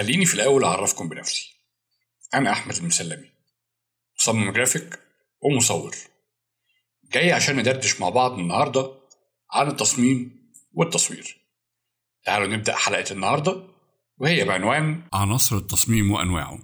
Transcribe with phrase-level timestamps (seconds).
[0.00, 1.56] خليني في الأول أعرفكم بنفسي.
[2.34, 3.30] أنا أحمد المسلمي
[4.18, 4.98] مصمم جرافيك
[5.42, 5.96] ومصور.
[7.12, 8.92] جاي عشان ندردش مع بعض النهاردة
[9.52, 11.36] عن التصميم والتصوير.
[12.24, 13.62] تعالوا نبدأ حلقة النهاردة
[14.18, 16.58] وهي بعنوان عناصر التصميم وأنواعه.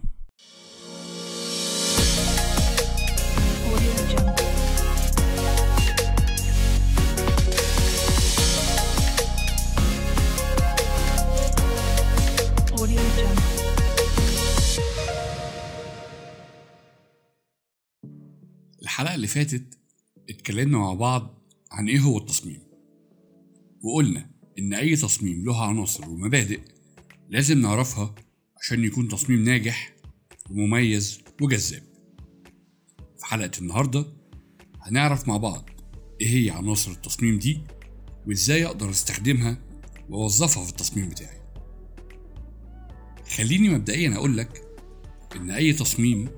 [19.07, 19.79] الحلقة اللي فاتت
[20.31, 21.43] اتكلمنا مع بعض
[21.73, 22.61] عن إيه هو التصميم.
[23.83, 26.61] وقلنا إن أي تصميم له عناصر ومبادئ
[27.29, 28.15] لازم نعرفها
[28.61, 29.95] عشان يكون تصميم ناجح
[30.51, 31.83] ومميز وجذاب.
[33.19, 34.07] في حلقة النهاردة
[34.81, 35.71] هنعرف مع بعض
[36.21, 37.61] إيه هي عناصر التصميم دي
[38.27, 39.59] وازاي أقدر استخدمها
[40.09, 41.41] وأوظفها في التصميم بتاعي.
[43.37, 44.63] خليني مبدئيا أقول لك
[45.37, 46.29] إن أي تصميم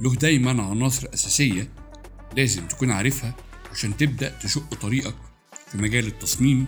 [0.00, 1.83] له دايما عناصر أساسية
[2.36, 3.34] لازم تكون عارفها
[3.72, 5.14] عشان تبدأ تشق طريقك
[5.66, 6.66] في مجال التصميم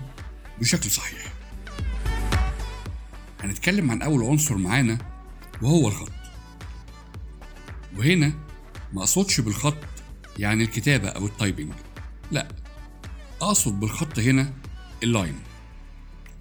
[0.61, 1.33] بشكل صحيح.
[3.41, 4.99] هنتكلم عن أول عنصر معانا
[5.63, 6.13] وهو الخط.
[7.97, 8.33] وهنا
[8.93, 9.77] ما أقصدش بالخط
[10.39, 11.73] يعني الكتابة أو ال typing
[12.33, 12.49] لا
[13.41, 14.53] أقصد بالخط هنا
[15.03, 15.35] ال line.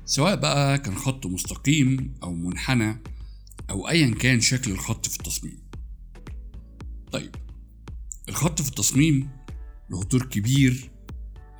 [0.05, 3.01] سواء بقى كان خط مستقيم أو منحنى
[3.69, 5.63] أو أيا كان شكل الخط في التصميم.
[7.11, 7.35] طيب
[8.35, 9.29] الخط في التصميم
[9.89, 10.91] له دور كبير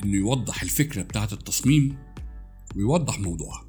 [0.04, 1.98] إنه يوضح الفكرة بتاعة التصميم
[2.76, 3.66] ويوضح موضوعها.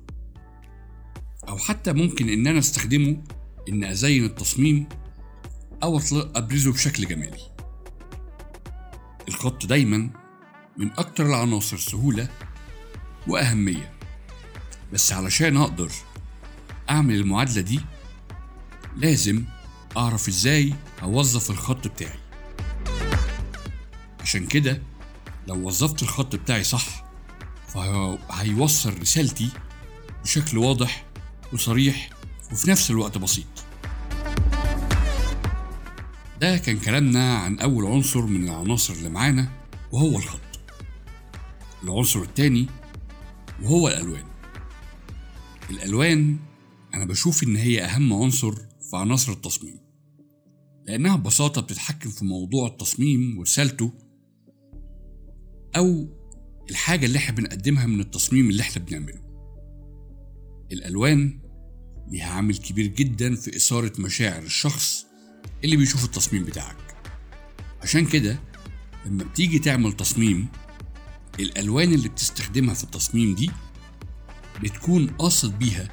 [1.49, 3.25] أو حتى ممكن إن أنا أستخدمه
[3.69, 4.89] إن أزين التصميم
[5.83, 7.53] أو أطل- أبرزه بشكل جمالي.
[9.29, 10.11] الخط دايما
[10.77, 12.29] من أكتر العناصر سهولة
[13.29, 13.93] وأهمية.
[14.93, 15.91] بس علشان أقدر
[16.91, 17.81] أعمل المعادلة دي
[18.97, 19.45] لازم
[19.97, 22.25] أعرف إزاي أوظف الخط بتاعي.
[24.27, 24.82] عشان كده
[25.47, 27.04] لو وظفت الخط بتاعي صح
[27.69, 29.50] فهيوصل رسالتي
[30.22, 31.06] بشكل واضح
[31.53, 32.10] وصريح
[32.53, 33.47] وفي نفس الوقت بسيط.
[36.41, 39.48] ده كان كلامنا عن أول عنصر من العناصر اللي معانا
[39.92, 40.41] وهو الخط.
[41.84, 42.66] العنصر التاني
[43.62, 44.25] وهو الألوان.
[45.70, 46.36] الألوان
[46.94, 48.54] أنا بشوف إن هي أهم عنصر
[48.91, 49.78] في عناصر التصميم
[50.86, 54.06] لأنها ببساطة بتتحكم في موضوع التصميم ورسالته
[55.76, 56.09] أو
[56.70, 59.20] الحاجة اللي إحنا بنقدمها من التصميم اللي إحنا بنعمله.
[60.72, 61.41] الألوان
[62.09, 65.06] ليها عامل كبير جدا في إثارة مشاعر الشخص
[65.65, 66.76] اللي بيشوف التصميم بتاعك.
[67.82, 68.41] عشان كده
[69.06, 70.48] لما بتيجي تعمل تصميم
[71.41, 73.50] الألوان اللي بتستخدمها في التصميم دي
[74.62, 75.88] بتكون قاصد بيها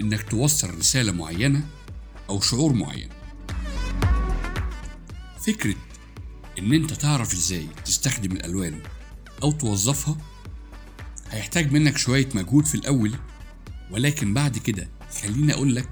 [0.00, 1.66] إنك توصل رسالة معينة
[2.28, 3.08] أو شعور معين.
[5.46, 5.74] فكرة
[6.58, 8.80] إن أنت تعرف إزاي تستخدم الألوان
[9.42, 10.16] أو توظفها
[11.30, 13.14] هيحتاج منك شوية مجهود في الأول
[13.90, 14.88] ولكن بعد كده
[15.22, 15.88] خليني لك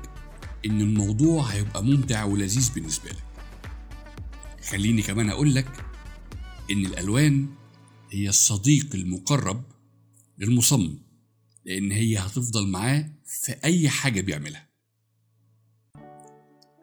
[0.66, 3.24] إن الموضوع هيبقى ممتع ولذيذ بالنسبة لك.
[4.64, 5.84] خليني كمان أقول لك
[6.70, 7.48] إن الألوان
[8.10, 9.64] هي الصديق المقرب
[10.38, 10.98] للمصمم
[11.64, 14.68] لأن هي هتفضل معاه في أي حاجة بيعملها.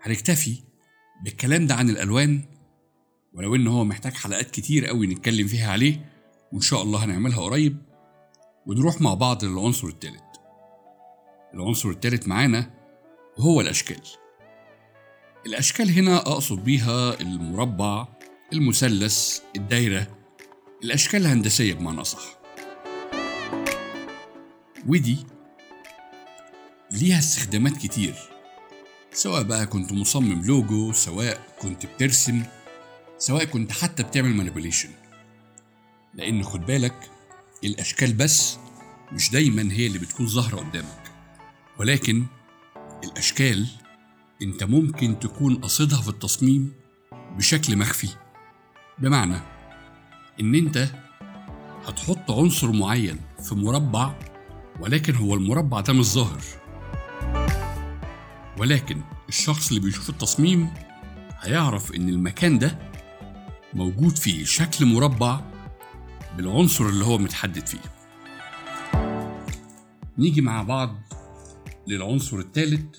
[0.01, 0.63] هنكتفي
[1.23, 2.41] بالكلام ده عن الألوان
[3.33, 6.08] ولو إن هو محتاج حلقات كتير قوي نتكلم فيها عليه
[6.53, 7.77] وإن شاء الله هنعملها قريب
[8.65, 10.23] ونروح مع بعض للعنصر التالت.
[11.53, 12.71] العنصر التالت معانا
[13.37, 14.01] وهو الأشكال.
[15.45, 18.07] الأشكال هنا أقصد بيها المربع
[18.53, 20.07] المثلث الدايرة.
[20.83, 22.39] الأشكال الهندسية بمعنى صح
[24.87, 25.17] ودي
[26.91, 28.15] ليها استخدامات كتير.
[29.13, 32.43] سواء بقى كنت مصمم لوجو سواء كنت بترسم
[33.17, 34.89] سواء كنت حتى بتعمل مانيبيوليشن
[36.19, 37.11] لأن خد بالك
[37.63, 38.57] الأشكال بس
[39.11, 41.11] مش دايما هي اللي بتكون ظاهرة قدامك.
[41.77, 42.25] ولكن
[43.03, 43.67] الأشكال
[44.41, 46.73] أنت ممكن تكون قصدها في التصميم
[47.37, 48.09] بشكل مخفي.
[48.97, 49.39] بمعنى
[50.39, 50.89] إن أنت
[51.85, 54.19] هتحط عنصر معين في مربع
[54.79, 56.41] ولكن هو المربع ده مش ظاهر.
[58.57, 60.69] ولكن الشخص اللي بيشوف التصميم
[61.41, 62.79] هيعرف إن المكان ده
[63.73, 65.48] موجود فيه شكل مربع
[66.37, 67.79] بالعنصر اللي هو متحدد فيه.
[70.17, 70.95] نيجي مع بعض
[71.87, 72.97] للعنصر الثالث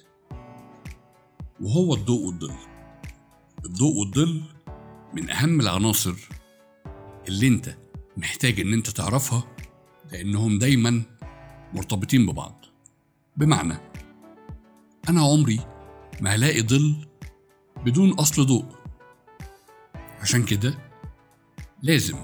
[1.61, 2.55] وهو الضوء والظل.
[3.65, 4.43] الضوء والظل
[5.15, 6.15] من أهم العناصر
[7.29, 7.77] اللي أنت
[8.17, 9.43] محتاج إن أنت تعرفها
[10.13, 11.03] لأنهم دايما
[11.75, 12.65] مرتبطين ببعض.
[13.37, 13.77] بمعنى
[15.09, 15.61] أنا عمري
[16.21, 16.95] ما هلاقي ظل
[17.85, 18.65] بدون أصل ضوء.
[20.21, 20.79] عشان كده
[21.83, 22.17] لازم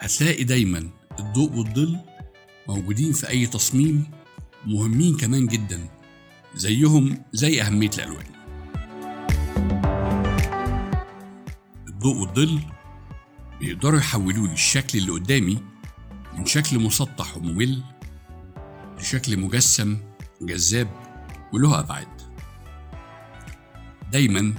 [0.00, 1.98] هتلاقي دايما الضوء والظل
[2.68, 4.10] موجودين في أي تصميم
[4.66, 5.88] مهمين كمان جدا
[6.54, 8.26] زيهم زي أهمية الألوان.
[11.88, 12.60] الضوء والظل
[13.60, 15.58] بيقدروا يحولوا لي الشكل اللي قدامي
[16.38, 17.82] من شكل مسطح وممل
[18.98, 19.98] لشكل مجسم
[20.42, 20.88] جذاب
[21.52, 22.08] وله أبعاد.
[24.12, 24.54] دايما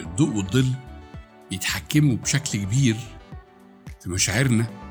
[0.00, 0.72] الضوء والظل
[1.50, 2.96] بيتحكموا بشكل كبير
[4.00, 4.83] في مشاعرنا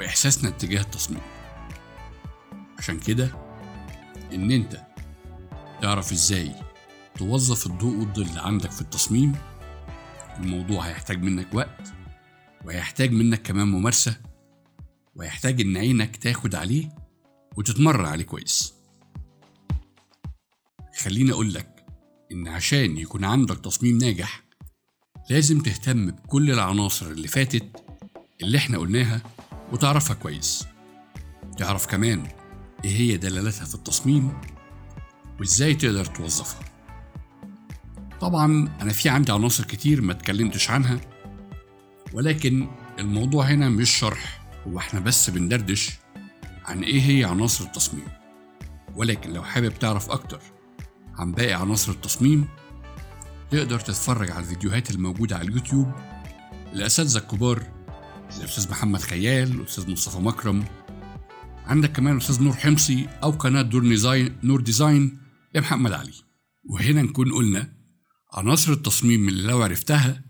[0.00, 1.20] وإحساسنا اتجاه التصميم.
[2.78, 3.30] عشان كده
[4.32, 4.86] إن أنت
[5.82, 6.54] تعرف إزاي
[7.14, 9.32] توظف الضوء والظل عندك في التصميم
[10.38, 11.92] الموضوع هيحتاج منك وقت
[12.64, 14.16] وهيحتاج منك كمان ممارسة
[15.16, 16.88] وهيحتاج إن عينك تاخد عليه
[17.56, 18.74] وتتمرن عليه كويس.
[21.02, 21.86] خليني أقول لك
[22.32, 24.42] إن عشان يكون عندك تصميم ناجح
[25.30, 27.84] لازم تهتم بكل العناصر اللي فاتت
[28.42, 29.22] اللي إحنا قلناها
[29.72, 30.66] وتعرفها كويس.
[31.58, 32.26] تعرف كمان
[32.84, 34.32] إيه هي دلالاتها في التصميم
[35.40, 36.60] وإزاي تقدر توظفها.
[38.20, 41.00] طبعا أنا في عندي عناصر كتير ما اتكلمتش عنها
[42.12, 42.68] ولكن
[42.98, 45.90] الموضوع هنا مش شرح هو إحنا بس بندردش
[46.64, 48.06] عن إيه هي عناصر التصميم.
[48.96, 50.40] ولكن لو حابب تعرف أكتر
[51.18, 52.48] عن باقي عناصر التصميم
[53.50, 55.92] تقدر تتفرج على الفيديوهات الموجودة على اليوتيوب
[56.72, 57.62] لأساتذة الكبار
[58.30, 60.64] زي الأستاذ محمد خيال والأستاذ مصطفى مكرم.
[61.66, 65.18] عندك كمان الأستاذ نور حمصي أو قناة دور ديزاين نور ديزاين
[65.54, 66.12] لمحمد علي.
[66.64, 67.72] وهنا نكون قلنا
[68.32, 70.24] عناصر التصميم اللي لو عرفتها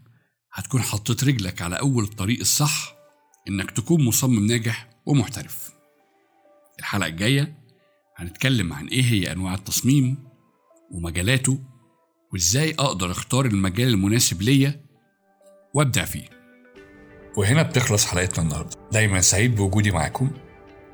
[0.53, 2.95] هتكون حطيت رجلك على أول الطريق الصح
[3.49, 5.71] إنك تكون مصمم ناجح ومحترف.
[6.79, 7.59] الحلقة الجاية
[8.17, 10.19] هنتكلم عن إيه هي أنواع التصميم
[10.91, 11.59] ومجالاته
[12.33, 14.85] وإزاي أقدر أختار المجال المناسب ليا
[15.75, 16.40] وأبدع فيه.
[17.37, 18.77] وهنا بتخلص حلقتنا النهارده.
[18.93, 20.31] دايما سعيد بوجودي معاكم.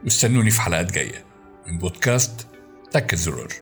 [0.05, 1.25] واستنوني في حلقات جاية.
[1.67, 2.47] من بودكاست
[2.91, 3.49] تك الزرار.